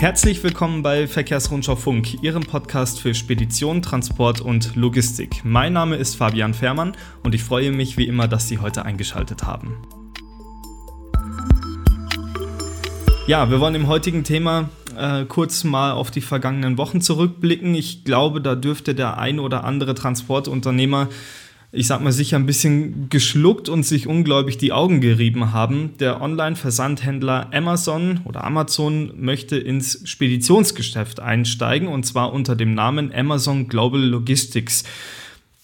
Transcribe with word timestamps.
Herzlich 0.00 0.44
willkommen 0.44 0.84
bei 0.84 1.08
Verkehrsrundschau 1.08 1.74
Funk, 1.74 2.22
Ihrem 2.22 2.44
Podcast 2.44 3.00
für 3.00 3.16
Spedition, 3.16 3.82
Transport 3.82 4.40
und 4.40 4.76
Logistik. 4.76 5.40
Mein 5.42 5.72
Name 5.72 5.96
ist 5.96 6.14
Fabian 6.14 6.54
Fährmann 6.54 6.96
und 7.24 7.34
ich 7.34 7.42
freue 7.42 7.72
mich 7.72 7.96
wie 7.96 8.06
immer, 8.06 8.28
dass 8.28 8.46
Sie 8.46 8.58
heute 8.58 8.84
eingeschaltet 8.84 9.42
haben. 9.42 9.76
Ja, 13.26 13.50
wir 13.50 13.58
wollen 13.58 13.74
im 13.74 13.88
heutigen 13.88 14.22
Thema 14.22 14.68
äh, 14.96 15.24
kurz 15.24 15.64
mal 15.64 15.90
auf 15.90 16.12
die 16.12 16.20
vergangenen 16.20 16.78
Wochen 16.78 17.00
zurückblicken. 17.00 17.74
Ich 17.74 18.04
glaube, 18.04 18.40
da 18.40 18.54
dürfte 18.54 18.94
der 18.94 19.18
ein 19.18 19.40
oder 19.40 19.64
andere 19.64 19.96
Transportunternehmer 19.96 21.08
ich 21.70 21.86
sag 21.86 22.00
mal, 22.00 22.12
sicher 22.12 22.36
ein 22.36 22.46
bisschen 22.46 23.10
geschluckt 23.10 23.68
und 23.68 23.84
sich 23.84 24.06
ungläubig 24.06 24.56
die 24.56 24.72
Augen 24.72 25.02
gerieben 25.02 25.52
haben. 25.52 25.90
Der 26.00 26.22
Online-Versandhändler 26.22 27.50
Amazon 27.52 28.20
oder 28.24 28.44
Amazon 28.44 29.12
möchte 29.16 29.58
ins 29.58 30.00
Speditionsgeschäft 30.08 31.20
einsteigen 31.20 31.88
und 31.88 32.06
zwar 32.06 32.32
unter 32.32 32.56
dem 32.56 32.72
Namen 32.72 33.12
Amazon 33.14 33.68
Global 33.68 34.00
Logistics. 34.00 34.84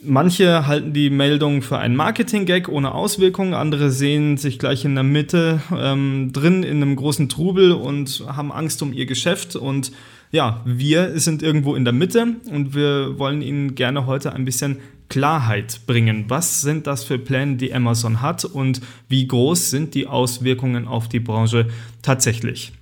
Manche 0.07 0.67
halten 0.67 0.93
die 0.93 1.09
Meldung 1.09 1.63
für 1.63 1.79
einen 1.79 1.97
Marketing-Gag 1.97 2.69
ohne 2.69 2.93
Auswirkungen, 2.93 3.55
andere 3.55 3.91
sehen 3.91 4.37
sich 4.37 4.59
gleich 4.59 4.85
in 4.85 4.95
der 4.95 5.05
Mitte 5.05 5.63
ähm, 5.75 6.31
drin 6.35 6.63
in 6.63 6.83
einem 6.83 6.97
großen 6.97 7.31
Trubel 7.31 7.73
und 7.73 8.23
haben 8.27 8.53
Angst 8.53 8.83
um 8.83 8.93
ihr 8.93 9.07
Geschäft. 9.07 9.57
Und 9.57 9.93
ja, 10.31 10.61
wir 10.67 11.19
sind 11.19 11.43
irgendwo 11.43 11.75
in 11.75 11.85
der 11.85 11.95
Mitte 11.95 12.37
und 12.51 12.75
wir 12.75 13.19
wollen 13.19 13.41
Ihnen 13.41 13.77
gerne 13.77 14.05
heute 14.05 14.35
ein 14.35 14.45
bisschen 14.45 14.77
Klarheit 15.09 15.81
bringen. 15.87 16.25
Was 16.29 16.61
sind 16.61 16.87
das 16.87 17.05
für 17.05 17.19
Pläne, 17.19 17.57
die 17.57 17.73
Amazon 17.73 18.21
hat 18.21 18.45
und 18.45 18.81
wie 19.09 19.27
groß 19.27 19.71
sind 19.71 19.95
die 19.95 20.07
Auswirkungen 20.07 20.89
auf 20.89 21.09
die 21.09 21.21
Branche 21.21 21.69
tatsächlich? 22.03 22.73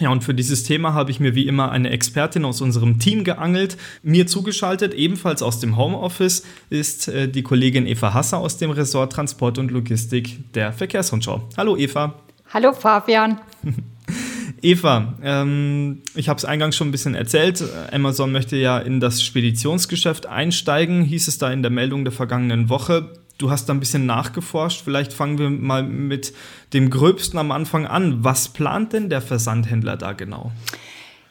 Ja, 0.00 0.10
und 0.10 0.22
für 0.22 0.34
dieses 0.34 0.62
Thema 0.62 0.94
habe 0.94 1.10
ich 1.10 1.18
mir 1.18 1.34
wie 1.34 1.48
immer 1.48 1.72
eine 1.72 1.90
Expertin 1.90 2.44
aus 2.44 2.60
unserem 2.60 3.00
Team 3.00 3.24
geangelt. 3.24 3.76
Mir 4.02 4.28
zugeschaltet, 4.28 4.94
ebenfalls 4.94 5.42
aus 5.42 5.58
dem 5.58 5.76
Homeoffice, 5.76 6.44
ist 6.70 7.08
äh, 7.08 7.28
die 7.28 7.42
Kollegin 7.42 7.86
Eva 7.86 8.14
Hasser 8.14 8.38
aus 8.38 8.58
dem 8.58 8.70
Ressort 8.70 9.12
Transport 9.12 9.58
und 9.58 9.72
Logistik 9.72 10.52
der 10.54 10.72
Verkehrsrundschau. 10.72 11.48
Hallo 11.56 11.76
Eva. 11.76 12.14
Hallo 12.52 12.72
Fabian. 12.72 13.40
Eva, 14.62 15.14
ähm, 15.22 16.02
ich 16.14 16.28
habe 16.28 16.38
es 16.38 16.44
eingangs 16.44 16.76
schon 16.76 16.88
ein 16.88 16.92
bisschen 16.92 17.14
erzählt. 17.14 17.62
Amazon 17.92 18.32
möchte 18.32 18.56
ja 18.56 18.78
in 18.78 19.00
das 19.00 19.22
Speditionsgeschäft 19.22 20.26
einsteigen, 20.26 21.02
hieß 21.02 21.28
es 21.28 21.38
da 21.38 21.50
in 21.50 21.62
der 21.62 21.70
Meldung 21.70 22.04
der 22.04 22.12
vergangenen 22.12 22.68
Woche. 22.68 23.12
Du 23.38 23.50
hast 23.50 23.68
da 23.68 23.72
ein 23.72 23.80
bisschen 23.80 24.04
nachgeforscht. 24.04 24.82
Vielleicht 24.82 25.12
fangen 25.12 25.38
wir 25.38 25.48
mal 25.48 25.84
mit 25.84 26.32
dem 26.72 26.90
Gröbsten 26.90 27.38
am 27.38 27.52
Anfang 27.52 27.86
an. 27.86 28.24
Was 28.24 28.48
plant 28.48 28.92
denn 28.92 29.10
der 29.10 29.20
Versandhändler 29.20 29.96
da 29.96 30.12
genau? 30.12 30.50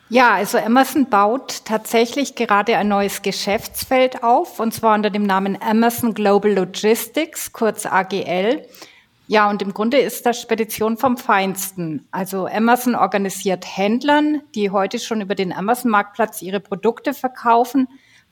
Ja, 0.09 0.35
also 0.35 0.57
Amazon 0.57 1.09
baut 1.09 1.65
tatsächlich 1.65 2.35
gerade 2.35 2.77
ein 2.77 2.87
neues 2.87 3.23
Geschäftsfeld 3.23 4.23
auf, 4.23 4.61
und 4.61 4.73
zwar 4.73 4.95
unter 4.95 5.09
dem 5.09 5.23
Namen 5.23 5.57
Amazon 5.61 6.13
Global 6.13 6.53
Logistics, 6.53 7.51
kurz 7.51 7.85
AGL. 7.85 8.65
Ja, 9.29 9.49
und 9.49 9.61
im 9.61 9.73
Grunde 9.73 9.97
ist 9.97 10.25
das 10.25 10.41
Spedition 10.41 10.97
vom 10.97 11.17
Feinsten. 11.17 12.07
Also 12.11 12.47
Amazon 12.47 12.95
organisiert 12.95 13.65
Händlern, 13.65 14.41
die 14.55 14.71
heute 14.71 14.99
schon 14.99 15.19
über 15.19 15.35
den 15.35 15.51
Amazon-Marktplatz 15.51 16.41
ihre 16.41 16.61
Produkte 16.61 17.13
verkaufen, 17.13 17.89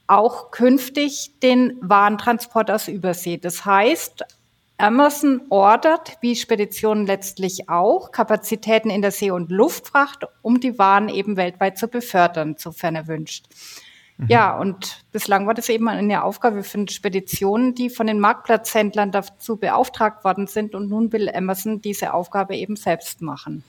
auch 0.08 0.52
künftig 0.52 1.32
den 1.44 1.78
Warentransport 1.82 2.72
aus 2.72 2.88
Übersee. 2.88 3.38
Das 3.38 3.66
heißt, 3.66 4.24
Amazon 4.78 5.42
ordert, 5.50 6.18
wie 6.22 6.36
Speditionen 6.36 7.06
letztlich 7.06 7.70
auch, 7.70 8.12
Kapazitäten 8.12 8.90
in 8.90 9.02
der 9.02 9.12
See- 9.12 9.32
und 9.32 9.52
Luftfracht, 9.52 10.26
um 10.42 10.62
die 10.62 10.78
Waren 10.78 11.10
eben 11.10 11.36
weltweit 11.36 11.78
zu 11.78 11.90
befördern, 11.90 12.56
sofern 12.58 12.96
erwünscht. 12.96 13.48
Mhm. 14.18 14.28
Ja, 14.30 14.58
und 14.58 15.04
bislang 15.12 15.46
war 15.46 15.54
das 15.54 15.70
eben 15.70 15.88
eine 15.90 16.24
Aufgabe 16.24 16.64
für 16.64 16.88
Speditionen, 16.90 17.76
die 17.76 17.90
von 17.90 18.08
den 18.08 18.20
Marktplatzhändlern 18.20 19.12
dazu 19.12 19.58
beauftragt 19.58 20.24
worden 20.24 20.48
sind. 20.48 20.74
Und 20.74 20.90
nun 20.90 21.12
will 21.12 21.30
Amazon 21.30 21.82
diese 21.82 22.14
Aufgabe 22.14 22.56
eben 22.56 22.76
selbst 22.76 23.22
machen. 23.22 23.64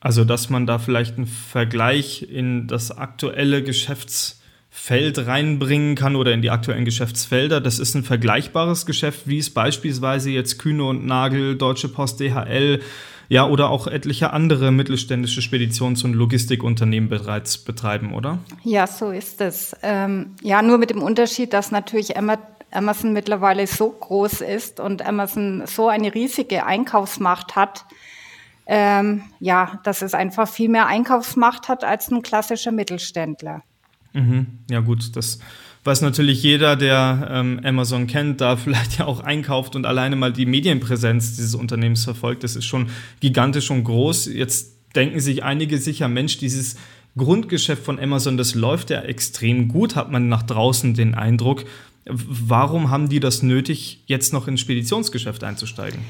Also, 0.00 0.24
dass 0.24 0.50
man 0.50 0.66
da 0.66 0.78
vielleicht 0.78 1.16
einen 1.16 1.26
Vergleich 1.26 2.22
in 2.22 2.68
das 2.68 2.96
aktuelle 2.96 3.62
Geschäftsfeld 3.62 5.26
reinbringen 5.26 5.94
kann 5.94 6.16
oder 6.16 6.32
in 6.32 6.42
die 6.42 6.50
aktuellen 6.50 6.84
Geschäftsfelder. 6.84 7.62
Das 7.62 7.78
ist 7.78 7.94
ein 7.94 8.04
vergleichbares 8.04 8.84
Geschäft, 8.84 9.26
wie 9.26 9.38
es 9.38 9.48
beispielsweise 9.48 10.30
jetzt 10.30 10.58
Kühne 10.58 10.84
und 10.84 11.06
Nagel, 11.06 11.56
Deutsche 11.56 11.88
Post, 11.88 12.20
DHL, 12.20 12.82
ja, 13.28 13.46
oder 13.48 13.70
auch 13.70 13.86
etliche 13.86 14.32
andere 14.32 14.70
mittelständische 14.70 15.40
Speditions- 15.40 16.04
und 16.04 16.14
Logistikunternehmen 16.14 17.08
bereits 17.08 17.58
betreiben, 17.58 18.14
oder? 18.14 18.38
Ja, 18.62 18.86
so 18.86 19.10
ist 19.10 19.40
es. 19.40 19.74
Ähm, 19.82 20.34
ja, 20.42 20.62
nur 20.62 20.78
mit 20.78 20.90
dem 20.90 21.02
Unterschied, 21.02 21.52
dass 21.52 21.70
natürlich 21.70 22.14
Amazon 22.16 23.12
mittlerweile 23.12 23.66
so 23.66 23.90
groß 23.90 24.42
ist 24.42 24.80
und 24.80 25.04
Amazon 25.04 25.62
so 25.66 25.88
eine 25.88 26.14
riesige 26.14 26.66
Einkaufsmacht 26.66 27.56
hat, 27.56 27.84
ähm, 28.66 29.22
ja, 29.38 29.80
dass 29.84 30.02
es 30.02 30.14
einfach 30.14 30.48
viel 30.48 30.68
mehr 30.68 30.86
Einkaufsmacht 30.86 31.68
hat 31.68 31.84
als 31.84 32.10
ein 32.10 32.22
klassischer 32.22 32.72
Mittelständler. 32.72 33.62
Mhm. 34.16 34.46
Ja, 34.70 34.80
gut, 34.80 35.14
das 35.14 35.38
weiß 35.84 36.00
natürlich 36.00 36.42
jeder, 36.42 36.74
der 36.74 37.28
ähm, 37.30 37.60
Amazon 37.62 38.06
kennt, 38.06 38.40
da 38.40 38.56
vielleicht 38.56 38.98
ja 38.98 39.06
auch 39.06 39.20
einkauft 39.20 39.76
und 39.76 39.86
alleine 39.86 40.16
mal 40.16 40.32
die 40.32 40.46
Medienpräsenz 40.46 41.36
dieses 41.36 41.54
Unternehmens 41.54 42.04
verfolgt, 42.04 42.42
das 42.42 42.56
ist 42.56 42.64
schon 42.64 42.88
gigantisch 43.20 43.70
und 43.70 43.84
groß. 43.84 44.26
Jetzt 44.26 44.74
denken 44.96 45.20
sich 45.20 45.44
einige 45.44 45.78
sicher, 45.78 46.08
Mensch, 46.08 46.38
dieses 46.38 46.76
Grundgeschäft 47.16 47.84
von 47.84 48.00
Amazon, 48.00 48.36
das 48.36 48.54
läuft 48.54 48.90
ja 48.90 49.02
extrem 49.02 49.68
gut, 49.68 49.96
hat 49.96 50.10
man 50.10 50.28
nach 50.28 50.42
draußen 50.42 50.94
den 50.94 51.14
Eindruck. 51.14 51.64
Warum 52.06 52.90
haben 52.90 53.08
die 53.08 53.20
das 53.20 53.42
nötig, 53.42 54.02
jetzt 54.06 54.32
noch 54.32 54.48
ins 54.48 54.60
Speditionsgeschäft 54.60 55.44
einzusteigen? 55.44 56.00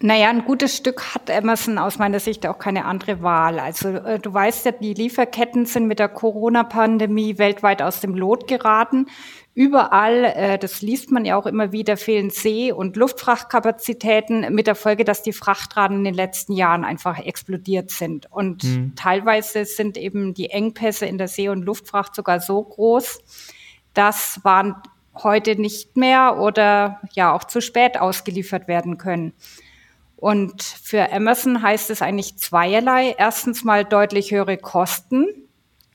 Naja, 0.00 0.28
ein 0.28 0.44
gutes 0.44 0.76
Stück 0.76 1.14
hat 1.14 1.30
Amazon 1.30 1.78
aus 1.78 1.98
meiner 1.98 2.20
Sicht 2.20 2.46
auch 2.46 2.58
keine 2.58 2.84
andere 2.84 3.22
Wahl. 3.22 3.58
Also 3.58 3.88
äh, 3.88 4.18
du 4.18 4.34
weißt 4.34 4.66
ja, 4.66 4.72
die 4.72 4.92
Lieferketten 4.92 5.66
sind 5.66 5.86
mit 5.86 5.98
der 5.98 6.08
Corona-Pandemie 6.08 7.38
weltweit 7.38 7.80
aus 7.80 8.00
dem 8.00 8.14
Lot 8.14 8.48
geraten. 8.48 9.06
Überall, 9.54 10.24
äh, 10.24 10.58
das 10.58 10.82
liest 10.82 11.12
man 11.12 11.24
ja 11.24 11.36
auch 11.36 11.46
immer 11.46 11.70
wieder, 11.70 11.96
fehlen 11.96 12.30
See- 12.30 12.72
und 12.72 12.96
Luftfrachtkapazitäten 12.96 14.52
mit 14.52 14.66
der 14.66 14.74
Folge, 14.74 15.04
dass 15.04 15.22
die 15.22 15.32
Frachtraten 15.32 15.98
in 15.98 16.04
den 16.04 16.14
letzten 16.14 16.54
Jahren 16.54 16.84
einfach 16.84 17.20
explodiert 17.20 17.92
sind. 17.92 18.30
Und 18.32 18.64
mhm. 18.64 18.94
teilweise 18.96 19.64
sind 19.64 19.96
eben 19.96 20.34
die 20.34 20.50
Engpässe 20.50 21.06
in 21.06 21.18
der 21.18 21.28
See- 21.28 21.48
und 21.48 21.62
Luftfracht 21.62 22.16
sogar 22.16 22.40
so 22.40 22.60
groß, 22.62 23.20
dass 23.94 24.40
Waren 24.42 24.74
heute 25.14 25.54
nicht 25.54 25.96
mehr 25.96 26.38
oder 26.40 27.00
ja 27.14 27.32
auch 27.32 27.44
zu 27.44 27.60
spät 27.60 27.98
ausgeliefert 27.98 28.66
werden 28.66 28.98
können. 28.98 29.34
Und 30.16 30.62
für 30.62 31.12
Amazon 31.12 31.62
heißt 31.62 31.90
es 31.90 32.02
eigentlich 32.02 32.38
zweierlei. 32.38 33.14
Erstens 33.18 33.64
mal 33.64 33.84
deutlich 33.84 34.30
höhere 34.30 34.56
Kosten, 34.56 35.26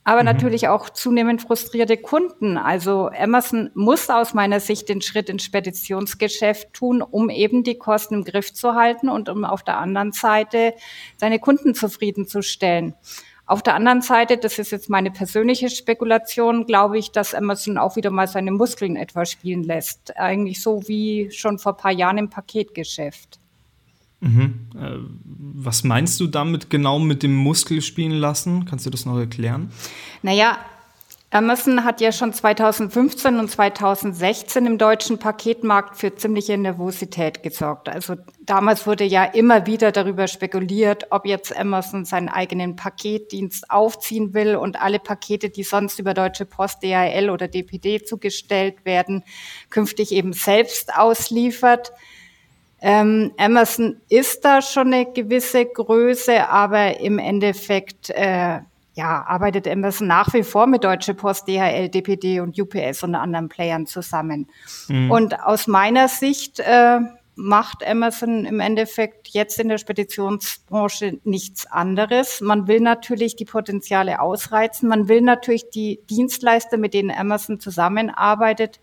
aber 0.03 0.21
mhm. 0.21 0.25
natürlich 0.25 0.67
auch 0.67 0.89
zunehmend 0.89 1.41
frustrierte 1.41 1.97
Kunden. 1.97 2.57
Also 2.57 3.09
Amazon 3.17 3.69
muss 3.73 4.09
aus 4.09 4.33
meiner 4.33 4.59
Sicht 4.59 4.89
den 4.89 5.01
Schritt 5.01 5.29
ins 5.29 5.43
Speditionsgeschäft 5.43 6.73
tun, 6.73 7.01
um 7.01 7.29
eben 7.29 7.63
die 7.63 7.77
Kosten 7.77 8.15
im 8.15 8.23
Griff 8.23 8.53
zu 8.53 8.75
halten 8.75 9.09
und 9.09 9.29
um 9.29 9.45
auf 9.45 9.63
der 9.63 9.77
anderen 9.77 10.11
Seite 10.11 10.73
seine 11.17 11.39
Kunden 11.39 11.73
zufriedenzustellen. 11.73 12.95
Auf 13.49 13.63
der 13.63 13.73
anderen 13.73 14.03
Seite, 14.03 14.37
das 14.37 14.59
ist 14.59 14.71
jetzt 14.71 14.91
meine 14.91 15.09
persönliche 15.09 15.71
Spekulation, 15.71 16.67
glaube 16.67 16.99
ich, 16.99 17.11
dass 17.11 17.33
Amazon 17.33 17.79
auch 17.79 17.95
wieder 17.95 18.11
mal 18.11 18.27
seine 18.27 18.51
Muskeln 18.51 18.95
etwa 18.95 19.25
spielen 19.25 19.63
lässt. 19.63 20.15
Eigentlich 20.17 20.61
so 20.61 20.87
wie 20.87 21.31
schon 21.31 21.57
vor 21.57 21.75
paar 21.75 21.91
Jahren 21.91 22.19
im 22.19 22.29
Paketgeschäft. 22.29 23.39
Mhm. 24.21 24.67
Äh, 24.75 24.97
was 25.61 25.83
meinst 25.83 26.19
du 26.19 26.27
damit 26.27 26.69
genau 26.69 26.99
mit 26.99 27.23
dem 27.23 27.35
Muskel 27.35 27.81
spielen 27.81 28.11
lassen? 28.11 28.65
Kannst 28.65 28.85
du 28.85 28.89
das 28.89 29.05
noch 29.05 29.17
erklären? 29.17 29.71
Naja, 30.21 30.57
Amazon 31.31 31.83
hat 31.83 32.01
ja 32.01 32.11
schon 32.11 32.33
2015 32.33 33.37
und 33.37 33.51
2016 33.51 34.65
im 34.65 34.79
deutschen 34.79 35.19
Paketmarkt 35.19 35.95
für 35.95 36.15
ziemliche 36.15 36.57
Nervosität 36.57 37.43
gesorgt. 37.43 37.87
Also 37.87 38.15
damals 38.39 38.87
wurde 38.87 39.03
ja 39.03 39.25
immer 39.25 39.67
wieder 39.67 39.91
darüber 39.91 40.27
spekuliert, 40.27 41.05
ob 41.11 41.27
jetzt 41.27 41.55
Amazon 41.55 42.03
seinen 42.03 42.29
eigenen 42.29 42.75
Paketdienst 42.75 43.69
aufziehen 43.69 44.33
will 44.33 44.55
und 44.55 44.81
alle 44.81 44.97
Pakete, 44.97 45.51
die 45.51 45.61
sonst 45.61 45.99
über 45.99 46.15
Deutsche 46.15 46.45
Post, 46.45 46.81
DHL 46.81 47.29
oder 47.29 47.47
DPD 47.47 48.03
zugestellt 48.03 48.83
werden, 48.83 49.23
künftig 49.69 50.11
eben 50.11 50.33
selbst 50.33 50.95
ausliefert. 50.95 51.91
Ähm, 52.81 53.31
Amazon 53.37 54.01
ist 54.09 54.45
da 54.45 54.61
schon 54.61 54.93
eine 54.93 55.11
gewisse 55.11 55.65
Größe, 55.65 56.47
aber 56.47 56.99
im 56.99 57.19
Endeffekt 57.19 58.09
äh, 58.11 58.59
ja, 58.99 59.23
arbeitet 59.25 59.67
Amazon 59.67 60.07
nach 60.07 60.33
wie 60.33 60.43
vor 60.43 60.67
mit 60.67 60.83
Deutsche 60.83 61.13
Post, 61.13 61.47
DHL, 61.47 61.89
DPD 61.89 62.41
und 62.41 62.59
UPS 62.59 63.03
und 63.03 63.15
anderen 63.15 63.47
Playern 63.47 63.85
zusammen. 63.85 64.47
Mhm. 64.87 65.11
Und 65.11 65.39
aus 65.41 65.67
meiner 65.67 66.07
Sicht 66.09 66.59
äh, 66.59 66.99
macht 67.39 67.87
Amazon 67.87 68.43
im 68.43 68.59
Endeffekt 68.59 69.29
jetzt 69.29 69.59
in 69.59 69.69
der 69.69 69.77
Speditionsbranche 69.77 71.19
nichts 71.23 71.65
anderes. 71.65 72.41
Man 72.41 72.67
will 72.67 72.81
natürlich 72.81 73.37
die 73.37 73.45
Potenziale 73.45 74.19
ausreizen. 74.19 74.89
Man 74.89 75.07
will 75.07 75.21
natürlich 75.21 75.69
die 75.69 76.01
Dienstleister, 76.09 76.77
mit 76.77 76.93
denen 76.93 77.11
Amazon 77.11 77.59
zusammenarbeitet, 77.61 78.81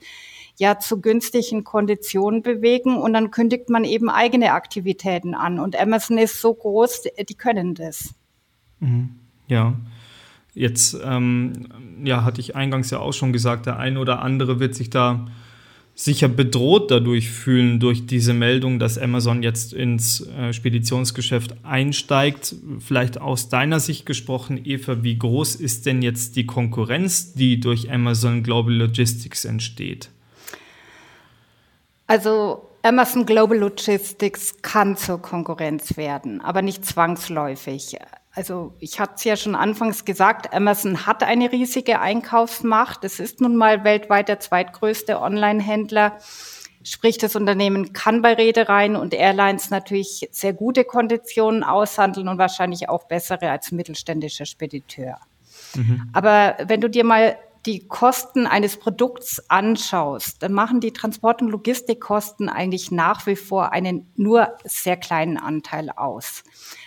ja 0.59 0.79
zu 0.79 1.01
günstigen 1.01 1.65
Konditionen 1.65 2.43
bewegen 2.43 2.97
und 2.97 3.13
dann 3.13 3.31
kündigt 3.31 3.69
man 3.69 3.85
eben 3.85 4.09
eigene 4.09 4.53
Aktivitäten 4.53 5.35
an. 5.35 5.59
Und 5.59 5.79
Amazon 5.79 6.19
ist 6.19 6.41
so 6.41 6.55
groß, 6.55 7.05
die 7.29 7.35
können 7.35 7.75
das. 7.75 8.15
Mhm. 8.81 9.17
Ja. 9.49 9.75
Jetzt 10.55 10.97
ähm, 11.05 11.69
ja, 12.03 12.25
hatte 12.25 12.41
ich 12.41 12.57
eingangs 12.57 12.91
ja 12.91 12.99
auch 12.99 13.13
schon 13.13 13.33
gesagt, 13.33 13.67
der 13.67 13.79
eine 13.79 14.01
oder 14.01 14.23
andere 14.23 14.59
wird 14.59 14.75
sich 14.75 14.89
da 14.89 15.27
sicher 15.95 16.29
bedroht 16.29 16.91
dadurch 16.91 17.31
fühlen, 17.31 17.81
durch 17.81 18.07
diese 18.07 18.35
Meldung, 18.35 18.79
dass 18.79 18.99
Amazon 18.99 19.43
jetzt 19.43 19.73
ins 19.73 20.27
äh, 20.27 20.53
Speditionsgeschäft 20.53 21.57
einsteigt. 21.63 22.55
Vielleicht 22.79 23.21
aus 23.21 23.49
deiner 23.49 23.81
Sicht 23.81 24.07
gesprochen, 24.07 24.61
Eva, 24.65 25.03
wie 25.03 25.19
groß 25.19 25.57
ist 25.57 25.87
denn 25.87 26.03
jetzt 26.03 26.37
die 26.37 26.47
Konkurrenz, 26.47 27.33
die 27.33 27.61
durch 27.61 27.91
Amazon 27.91 28.43
Global 28.43 28.75
Logistics 28.75 29.47
entsteht? 29.47 30.11
Also 32.07 32.69
Amazon 32.83 33.27
Global 33.27 33.59
Logistics 33.59 34.63
kann 34.63 34.97
zur 34.97 35.21
Konkurrenz 35.21 35.97
werden, 35.97 36.41
aber 36.41 36.63
nicht 36.63 36.85
zwangsläufig. 36.85 37.99
Also 38.33 38.75
ich 38.79 39.01
hatte 39.01 39.15
es 39.17 39.25
ja 39.25 39.37
schon 39.37 39.55
anfangs 39.55 40.05
gesagt, 40.05 40.55
Amazon 40.55 41.07
hat 41.07 41.23
eine 41.23 41.51
riesige 41.51 42.01
Einkaufsmacht. 42.01 43.03
Es 43.03 43.19
ist 43.19 43.41
nun 43.41 43.57
mal 43.57 43.83
weltweit 43.83 44.29
der 44.29 44.41
zweitgrößte 44.41 45.21
Online-Händler. 45.21 46.19
Sprich, 46.85 47.19
das 47.19 47.35
Unternehmen 47.35 47.93
kann 47.93 48.23
bei 48.23 48.35
Reedereien 48.35 48.95
und 48.95 49.15
Airlines 49.15 49.71
natürlich 49.71 50.29
sehr 50.31 50.53
gute 50.53 50.85
Konditionen 50.85 51.65
aushandeln 51.65 52.29
und 52.29 52.39
wahrscheinlich 52.39 52.89
auch 52.89 53.05
bessere 53.09 53.51
als 53.51 53.73
mittelständischer 53.73 54.47
Spediteur. 54.47 55.19
Mhm. 55.75 56.11
Aber 56.13 56.57
wenn 56.67 56.81
du 56.81 56.89
dir 56.89 57.05
mal 57.05 57.37
die 57.67 57.87
Kosten 57.87 58.47
eines 58.47 58.77
Produkts 58.77 59.51
anschaust, 59.51 60.43
dann 60.43 60.53
machen 60.53 60.81
die 60.81 60.93
Transport- 60.93 61.43
und 61.43 61.49
Logistikkosten 61.49 62.49
eigentlich 62.49 62.91
nach 62.91 63.27
wie 63.27 63.37
vor 63.37 63.73
einen 63.73 64.11
nur 64.17 64.57
sehr 64.65 64.97
kleinen 64.97 65.37
Anteil 65.37 65.91
aus. 65.91 66.45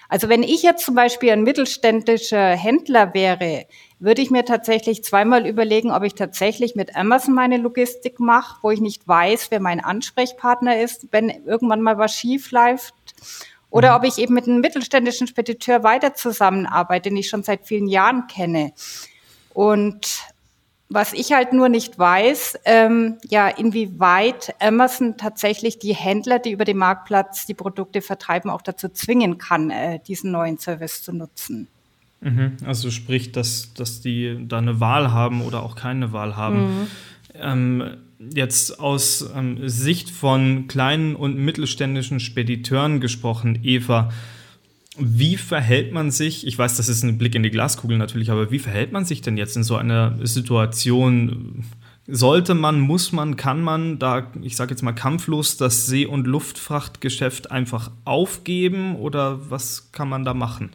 Also 0.07 0.29
wenn 0.29 0.41
ich 0.41 0.63
jetzt 0.63 0.85
zum 0.85 0.95
Beispiel 0.95 1.31
ein 1.31 1.43
mittelständischer 1.43 2.55
Händler 2.55 3.13
wäre, 3.13 3.67
würde 3.99 4.21
ich 4.21 4.31
mir 4.31 4.45
tatsächlich 4.45 5.03
zweimal 5.03 5.45
überlegen, 5.45 5.91
ob 5.91 6.03
ich 6.03 6.15
tatsächlich 6.15 6.75
mit 6.75 6.95
Amazon 6.95 7.35
meine 7.35 7.57
Logistik 7.57 8.19
mache, 8.19 8.57
wo 8.61 8.71
ich 8.71 8.79
nicht 8.79 9.07
weiß, 9.07 9.51
wer 9.51 9.59
mein 9.59 9.83
Ansprechpartner 9.83 10.81
ist, 10.81 11.07
wenn 11.11 11.29
irgendwann 11.29 11.81
mal 11.81 11.97
was 11.97 12.15
schief 12.15 12.51
läuft. 12.51 12.93
Oder 13.69 13.91
mhm. 13.91 13.95
ob 13.97 14.03
ich 14.05 14.17
eben 14.17 14.33
mit 14.33 14.47
einem 14.47 14.61
mittelständischen 14.61 15.27
Spediteur 15.27 15.83
weiter 15.83 16.13
zusammenarbeite, 16.15 17.09
den 17.09 17.17
ich 17.17 17.29
schon 17.29 17.43
seit 17.43 17.67
vielen 17.67 17.87
Jahren 17.87 18.27
kenne. 18.27 18.73
Und 19.53 20.23
was 20.89 21.13
ich 21.13 21.31
halt 21.31 21.53
nur 21.53 21.69
nicht 21.69 22.00
weiß, 22.00 22.59
ähm, 22.65 23.18
ja, 23.30 23.47
inwieweit 23.47 24.56
Amazon 24.59 25.18
tatsächlich 25.18 25.77
die 25.77 25.94
Händler, 25.94 26.39
die 26.39 26.51
über 26.51 26.65
den 26.65 26.77
Marktplatz 26.77 27.45
die 27.45 27.53
Produkte 27.53 28.01
vertreiben, 28.01 28.50
auch 28.50 28.63
dazu 28.63 28.89
zwingen 28.89 29.38
kann, 29.38 29.69
äh, 29.69 30.00
diesen 30.07 30.31
neuen 30.31 30.57
Service 30.57 31.03
zu 31.03 31.13
nutzen. 31.13 31.68
Mhm. 32.21 32.57
Also 32.65 32.89
sprich, 32.89 33.31
dass, 33.31 33.74
dass 33.75 34.01
die 34.01 34.45
da 34.47 34.57
eine 34.57 34.80
Wahl 34.80 35.12
haben 35.12 35.41
oder 35.41 35.62
auch 35.62 35.75
keine 35.75 36.12
Wahl 36.12 36.36
haben. 36.36 36.62
Mhm. 36.62 36.88
Ähm, 37.36 37.83
jetzt 38.33 38.80
aus 38.80 39.30
ähm, 39.36 39.69
Sicht 39.69 40.09
von 40.09 40.68
kleinen 40.68 41.15
und 41.15 41.38
mittelständischen 41.38 42.19
Spediteuren 42.19 43.00
gesprochen, 43.00 43.59
Eva, 43.63 44.09
wie 45.00 45.38
verhält 45.38 45.92
man 45.92 46.12
sich, 46.12 46.46
ich 46.46 46.57
weiß, 46.57 46.78
das 46.78 46.90
ist 46.90 47.04
ein 47.04 47.18
Blick 47.18 47.36
in 47.36 47.44
die 47.44 47.50
Glaskugel 47.50 47.98
natürlich, 47.98 48.31
aber 48.31 48.51
wie 48.51 48.60
verhält 48.60 48.92
man 48.92 49.06
sich 49.06 49.22
denn 49.22 49.38
jetzt 49.38 49.56
in 49.56 49.63
so 49.63 49.75
einer 49.75 50.18
Situation? 50.25 51.66
Sollte 52.07 52.56
man, 52.56 52.80
muss 52.80 53.12
man, 53.12 53.36
kann 53.36 53.62
man 53.62 54.00
da, 54.00 54.31
ich 54.42 54.56
sage 54.56 54.72
jetzt 54.72 54.81
mal 54.81 54.94
kampflos, 54.94 55.57
das 55.57 55.86
See- 55.86 56.06
und 56.06 56.28
Luftfrachtgeschäft 56.28 57.51
einfach 57.51 57.92
aufgeben 58.06 58.96
oder 58.96 59.50
was 59.50 59.92
kann 59.92 60.10
man 60.10 60.25
da 60.25 60.34
machen? 60.34 60.72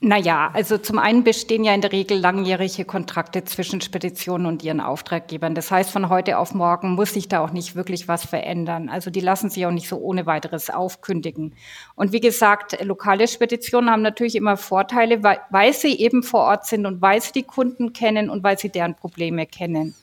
Naja, 0.00 0.50
also 0.52 0.76
zum 0.76 0.98
einen 0.98 1.24
bestehen 1.24 1.64
ja 1.64 1.72
in 1.72 1.80
der 1.80 1.90
Regel 1.90 2.18
langjährige 2.18 2.84
Kontrakte 2.84 3.44
zwischen 3.44 3.80
Speditionen 3.80 4.46
und 4.46 4.62
ihren 4.62 4.80
Auftraggebern. 4.80 5.54
Das 5.54 5.70
heißt, 5.70 5.90
von 5.90 6.10
heute 6.10 6.36
auf 6.36 6.52
morgen 6.52 6.94
muss 6.94 7.14
sich 7.14 7.28
da 7.28 7.40
auch 7.40 7.50
nicht 7.50 7.76
wirklich 7.76 8.06
was 8.06 8.26
verändern. 8.26 8.90
Also 8.90 9.10
die 9.10 9.20
lassen 9.20 9.48
sich 9.48 9.64
auch 9.64 9.70
nicht 9.70 9.88
so 9.88 9.96
ohne 9.96 10.26
weiteres 10.26 10.68
aufkündigen. 10.68 11.54
Und 11.94 12.12
wie 12.12 12.20
gesagt, 12.20 12.84
lokale 12.84 13.26
Speditionen 13.26 13.90
haben 13.90 14.02
natürlich 14.02 14.36
immer 14.36 14.58
Vorteile, 14.58 15.22
weil, 15.22 15.40
weil 15.50 15.72
sie 15.72 15.98
eben 15.98 16.22
vor 16.22 16.40
Ort 16.40 16.66
sind 16.66 16.84
und 16.84 17.00
weil 17.00 17.22
sie 17.22 17.32
die 17.32 17.44
Kunden 17.44 17.94
kennen 17.94 18.28
und 18.28 18.44
weil 18.44 18.58
sie 18.58 18.68
deren 18.68 18.96
Probleme 18.96 19.46
kennen. 19.46 19.94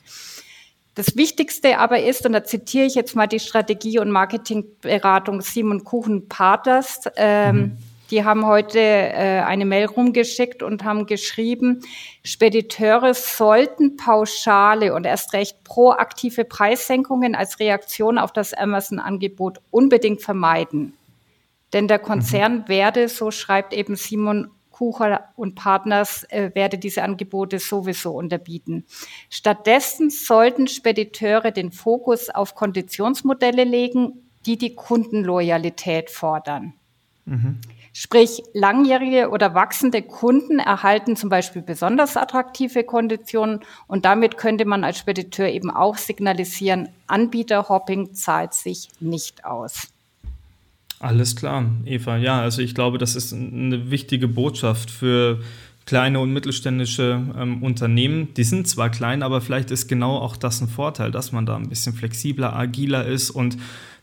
Das 0.96 1.16
Wichtigste 1.16 1.78
aber 1.78 2.02
ist, 2.02 2.26
und 2.26 2.34
da 2.34 2.44
zitiere 2.44 2.86
ich 2.86 2.96
jetzt 2.96 3.16
mal 3.16 3.28
die 3.28 3.40
Strategie- 3.40 4.00
und 4.00 4.10
Marketingberatung 4.10 5.42
Simon 5.42 5.84
Kuchen 5.84 6.28
Parters, 6.28 7.02
ähm, 7.16 7.56
mhm 7.56 7.78
die 8.14 8.24
haben 8.24 8.46
heute 8.46 8.80
äh, 8.80 9.42
eine 9.42 9.66
Mail 9.66 9.88
rumgeschickt 9.88 10.62
und 10.62 10.84
haben 10.84 11.08
geschrieben, 11.08 11.80
Spediteure 12.24 13.16
sollten 13.16 13.98
pauschale 13.98 14.94
und 14.94 15.08
erst 15.08 15.34
recht 15.34 15.64
proaktive 15.64 16.46
Preissenkungen 16.46 17.34
als 17.34 17.60
Reaktion 17.60 18.20
auf 18.20 18.32
das 18.32 18.54
Amazon-Angebot 18.54 19.62
unbedingt 19.72 20.22
vermeiden. 20.22 20.94
Denn 21.74 21.88
der 21.88 21.98
Konzern 21.98 22.60
mhm. 22.60 22.68
werde, 22.68 23.10
so 23.10 23.32
schreibt 23.32 23.74
eben 23.74 23.96
Simon 23.96 24.52
Kucher 24.70 25.30
und 25.36 25.56
Partners, 25.56 26.24
äh, 26.26 26.52
werde 26.54 26.78
diese 26.78 27.02
Angebote 27.02 27.58
sowieso 27.58 28.12
unterbieten. 28.12 28.86
Stattdessen 29.32 30.12
sollten 30.12 30.68
Spediteure 30.68 31.50
den 31.52 31.72
Fokus 31.72 32.30
auf 32.30 32.54
Konditionsmodelle 32.54 33.64
legen, 33.64 34.30
die 34.46 34.60
die 34.60 34.76
Kundenloyalität 34.76 36.12
fordern. 36.12 36.74
Mhm. 37.26 37.60
Sprich, 37.96 38.42
langjährige 38.54 39.30
oder 39.30 39.54
wachsende 39.54 40.02
Kunden 40.02 40.58
erhalten 40.58 41.16
zum 41.16 41.30
Beispiel 41.30 41.62
besonders 41.62 42.18
attraktive 42.18 42.84
Konditionen 42.84 43.60
und 43.86 44.04
damit 44.04 44.38
könnte 44.38 44.66
man 44.66 44.84
als 44.84 44.98
Spediteur 44.98 45.48
eben 45.50 45.70
auch 45.70 45.98
signalisieren, 45.98 46.90
Anbieterhopping 47.06 48.16
zahlt 48.16 48.56
sich 48.56 48.90
nicht 49.00 49.46
aus. 49.46 49.90
Alles 51.00 51.36
klar, 51.36 51.66
Eva. 51.86 52.18
Ja, 52.18 52.42
also 52.42 52.64
ich 52.64 52.74
glaube, 52.74 52.98
das 52.98 53.16
ist 53.16 53.32
eine 53.32 53.92
wichtige 53.92 54.28
Botschaft 54.28 54.90
für 54.90 55.42
kleine 55.86 56.20
und 56.20 56.32
mittelständische 56.34 57.22
ähm, 57.38 57.62
Unternehmen. 57.62 58.34
Die 58.36 58.44
sind 58.44 58.68
zwar 58.68 58.90
klein, 58.90 59.22
aber 59.22 59.42
vielleicht 59.42 59.70
ist 59.70 59.88
genau 59.88 60.18
auch 60.18 60.38
das 60.38 60.62
ein 60.62 60.70
Vorteil, 60.70 61.12
dass 61.12 61.32
man 61.32 61.46
da 61.46 61.58
ein 61.58 61.70
bisschen 61.70 61.94
flexibler, 61.94 62.56
agiler 62.56 63.06
ist 63.06 63.30
und 63.30 63.58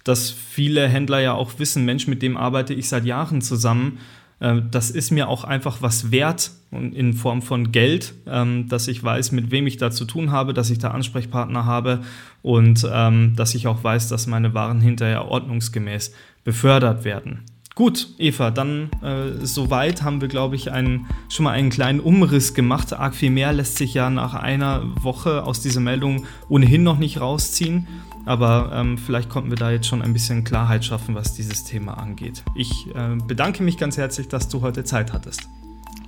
dass 0.04 0.30
viele 0.30 0.88
Händler 0.88 1.20
ja 1.20 1.34
auch 1.34 1.58
wissen, 1.58 1.84
Mensch, 1.84 2.06
mit 2.06 2.22
dem 2.22 2.36
arbeite 2.36 2.74
ich 2.74 2.88
seit 2.88 3.04
Jahren 3.04 3.42
zusammen. 3.42 3.98
Äh, 4.40 4.62
das 4.70 4.90
ist 4.90 5.10
mir 5.10 5.28
auch 5.28 5.44
einfach 5.44 5.82
was 5.82 6.10
wert 6.10 6.50
in 6.72 7.14
Form 7.14 7.42
von 7.42 7.72
Geld, 7.72 8.14
ähm, 8.26 8.68
dass 8.68 8.88
ich 8.88 9.02
weiß, 9.02 9.32
mit 9.32 9.50
wem 9.50 9.66
ich 9.66 9.76
da 9.76 9.90
zu 9.90 10.04
tun 10.04 10.30
habe, 10.30 10.54
dass 10.54 10.70
ich 10.70 10.78
da 10.78 10.92
Ansprechpartner 10.92 11.64
habe 11.64 12.00
und 12.42 12.88
ähm, 12.92 13.34
dass 13.36 13.54
ich 13.54 13.66
auch 13.66 13.82
weiß, 13.82 14.08
dass 14.08 14.26
meine 14.26 14.54
Waren 14.54 14.80
hinterher 14.80 15.26
ordnungsgemäß 15.26 16.12
befördert 16.44 17.04
werden. 17.04 17.40
Gut, 17.76 18.08
Eva, 18.18 18.50
dann 18.50 18.90
äh, 19.02 19.44
soweit 19.46 20.02
haben 20.02 20.20
wir, 20.20 20.28
glaube 20.28 20.54
ich, 20.54 20.70
einen, 20.70 21.06
schon 21.28 21.44
mal 21.44 21.52
einen 21.52 21.70
kleinen 21.70 22.00
Umriss 22.00 22.52
gemacht. 22.52 22.92
Arg 22.92 23.14
viel 23.14 23.30
mehr 23.30 23.52
lässt 23.52 23.78
sich 23.78 23.94
ja 23.94 24.10
nach 24.10 24.34
einer 24.34 24.82
Woche 25.02 25.44
aus 25.44 25.60
dieser 25.60 25.80
Meldung 25.80 26.26
ohnehin 26.48 26.82
noch 26.82 26.98
nicht 26.98 27.20
rausziehen. 27.20 27.86
Aber 28.30 28.70
ähm, 28.72 28.96
vielleicht 28.96 29.28
konnten 29.28 29.50
wir 29.50 29.56
da 29.56 29.72
jetzt 29.72 29.88
schon 29.88 30.02
ein 30.02 30.12
bisschen 30.12 30.44
Klarheit 30.44 30.84
schaffen, 30.84 31.16
was 31.16 31.34
dieses 31.34 31.64
Thema 31.64 31.94
angeht. 31.94 32.44
Ich 32.54 32.86
äh, 32.94 33.16
bedanke 33.26 33.64
mich 33.64 33.76
ganz 33.76 33.96
herzlich, 33.96 34.28
dass 34.28 34.48
du 34.48 34.60
heute 34.60 34.84
Zeit 34.84 35.12
hattest. 35.12 35.48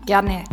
Gerne. 0.07 0.45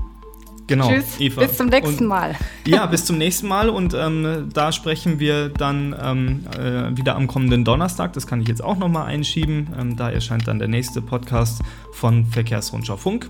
Genau, 0.66 0.90
Tschüss, 0.90 1.20
Eva. 1.20 1.42
Bis 1.42 1.58
zum 1.58 1.68
nächsten 1.68 2.06
und, 2.06 2.08
Mal. 2.08 2.36
Ja, 2.66 2.86
bis 2.88 3.06
zum 3.06 3.20
nächsten 3.20 3.48
Mal. 3.48 3.70
Und 3.70 3.94
ähm, 3.94 4.50
da 4.52 4.72
sprechen 4.72 5.20
wir 5.20 5.50
dann 5.50 5.96
ähm, 6.02 6.48
äh, 6.58 6.98
wieder 6.98 7.16
am 7.16 7.28
kommenden 7.28 7.64
Donnerstag. 7.64 8.14
Das 8.14 8.26
kann 8.26 8.42
ich 8.42 8.48
jetzt 8.48 8.64
auch 8.64 8.78
nochmal 8.78 9.06
einschieben. 9.06 9.68
Ähm, 9.80 9.96
da 9.96 10.10
erscheint 10.10 10.48
dann 10.48 10.58
der 10.58 10.70
nächste 10.70 11.04
Podcast 11.04 11.62
von 11.92 12.26
Verkehrsrundschau 12.26 12.98
Funk. 12.98 13.30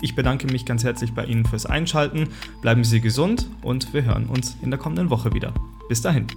Ich 0.00 0.14
bedanke 0.14 0.46
mich 0.46 0.64
ganz 0.64 0.84
herzlich 0.84 1.12
bei 1.12 1.24
Ihnen 1.24 1.44
fürs 1.44 1.66
Einschalten. 1.66 2.28
Bleiben 2.62 2.84
Sie 2.84 3.00
gesund 3.00 3.48
und 3.62 3.92
wir 3.92 4.04
hören 4.04 4.26
uns 4.26 4.56
in 4.62 4.70
der 4.70 4.78
kommenden 4.78 5.10
Woche 5.10 5.34
wieder. 5.34 5.52
Bis 5.88 6.02
dahin. 6.02 6.28